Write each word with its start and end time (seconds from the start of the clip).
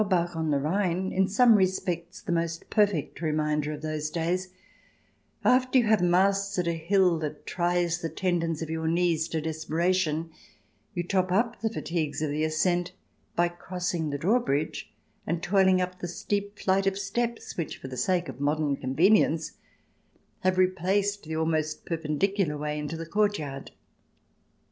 At 0.01 0.09
Braubach 0.09 0.35
on 0.35 0.49
the 0.49 0.57
Rhine, 0.59 1.11
in 1.11 1.27
some 1.27 1.53
respects 1.53 2.23
the 2.23 2.31
most 2.31 2.71
perfect 2.71 3.21
reminder 3.21 3.71
of 3.73 3.83
those 3.83 4.09
days, 4.09 4.47
after 5.45 5.77
you 5.77 5.83
have 5.85 6.01
mastered 6.01 6.67
a 6.67 6.73
hill 6.73 7.19
that 7.19 7.45
tries 7.45 8.01
the 8.01 8.09
tendons 8.09 8.63
of 8.63 8.69
your 8.71 8.87
knees 8.87 9.27
to 9.27 9.39
desperation, 9.41 10.31
you 10.95 11.03
top 11.03 11.31
up 11.31 11.61
the 11.61 11.69
fatigues 11.69 12.23
of 12.23 12.31
the 12.31 12.43
ascent 12.43 12.93
by 13.35 13.47
crossing 13.47 14.09
the 14.09 14.17
drawbridge 14.17 14.91
and 15.27 15.43
toiling 15.43 15.79
up 15.79 15.99
the 15.99 16.07
steep 16.07 16.57
flight 16.57 16.87
of 16.87 16.97
steps 16.97 17.55
which, 17.55 17.77
for 17.77 17.87
the 17.87 17.95
sake 17.95 18.27
of 18.27 18.39
modern 18.39 18.75
convenience, 18.75 19.51
have 20.39 20.57
replaced 20.57 21.25
the 21.25 21.35
almost 21.35 21.85
perpendicular 21.85 22.57
way 22.57 22.79
into 22.79 22.97
the 22.97 23.05
courtyard. 23.05 23.69